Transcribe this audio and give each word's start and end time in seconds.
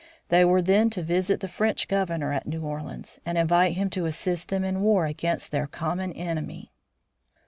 They 0.29 0.43
were 0.43 0.63
then 0.63 0.89
to 0.97 1.03
visit 1.03 1.41
the 1.41 1.47
French 1.47 1.87
Governor 1.87 2.33
at 2.33 2.47
New 2.47 2.63
Orleans 2.63 3.19
and 3.23 3.37
invite 3.37 3.73
him 3.75 3.87
to 3.91 4.05
assist 4.05 4.49
them 4.49 4.63
in 4.63 4.81
war 4.81 5.05
against 5.05 5.51
their 5.51 5.67
common 5.67 6.11
enemy. 6.13 6.71